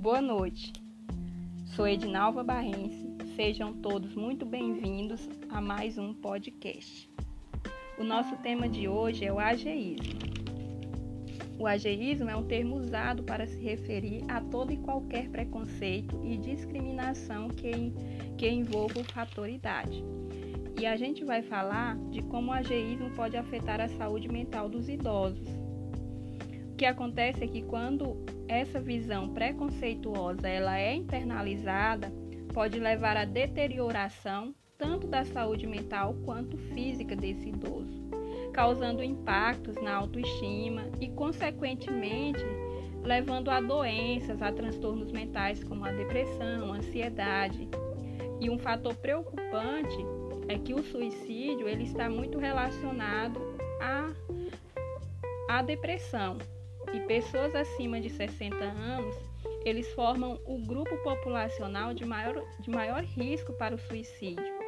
[0.00, 0.72] Boa noite.
[1.76, 3.06] Sou Edinalva Barrense.
[3.36, 7.06] Sejam todos muito bem-vindos a mais um podcast.
[7.98, 10.18] O nosso tema de hoje é o ageísmo.
[11.58, 16.38] O ageísmo é um termo usado para se referir a todo e qualquer preconceito e
[16.38, 17.92] discriminação que,
[18.38, 20.02] que envolva o fator idade.
[20.80, 24.88] E a gente vai falar de como o ageísmo pode afetar a saúde mental dos
[24.88, 25.69] idosos.
[26.80, 32.10] Que acontece é que quando essa visão preconceituosa ela é internalizada,
[32.54, 38.00] pode levar à deterioração tanto da saúde mental quanto física desse idoso,
[38.54, 42.42] causando impactos na autoestima e, consequentemente,
[43.02, 47.68] levando a doenças, a transtornos mentais como a depressão, a ansiedade.
[48.40, 49.98] E um fator preocupante
[50.48, 53.38] é que o suicídio ele está muito relacionado
[53.82, 54.10] à,
[55.46, 56.38] à depressão,
[56.92, 59.14] e pessoas acima de 60 anos,
[59.64, 64.60] eles formam o grupo populacional de maior, de maior risco para o suicídio.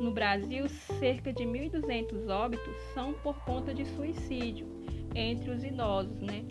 [0.00, 4.66] No Brasil, cerca de 1.200 óbitos são por conta de suicídio
[5.14, 6.44] entre os idosos, né?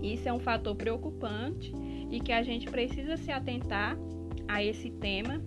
[0.00, 1.72] Isso é um fator preocupante
[2.10, 3.96] e que a gente precisa se atentar
[4.48, 5.42] a esse tema,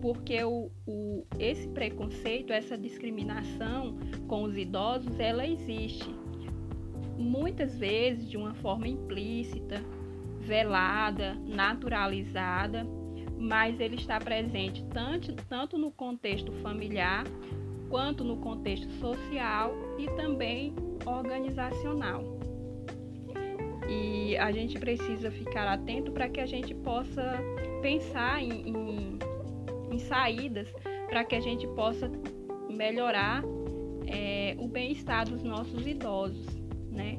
[0.00, 6.08] porque o, o, esse preconceito, essa discriminação com os idosos, ela existe
[7.18, 9.82] muitas vezes de uma forma implícita,
[10.40, 12.86] velada, naturalizada,
[13.38, 17.24] mas ele está presente tanto, tanto no contexto familiar
[17.88, 20.74] quanto no contexto social e também
[21.04, 22.38] organizacional.
[23.88, 27.38] E a gente precisa ficar atento para que a gente possa
[27.80, 29.18] pensar em, em,
[29.90, 30.68] em saídas
[31.08, 32.10] para que a gente possa
[32.68, 33.42] melhorar
[34.06, 36.57] é, o bem-estar dos nossos idosos
[36.98, 37.16] né?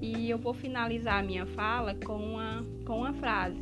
[0.00, 3.58] E eu vou finalizar a minha fala com uma, com uma frase: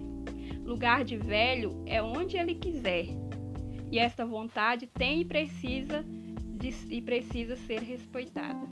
[0.65, 3.07] Lugar de velho é onde ele quiser.
[3.91, 6.05] E esta vontade tem e precisa,
[6.59, 8.67] de, e precisa ser respeitada.